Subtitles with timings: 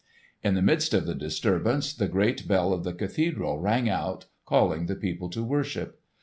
[0.41, 4.87] In the midst of the disturbance the great bell of the cathedral rang out calling
[4.87, 6.01] the people to worship.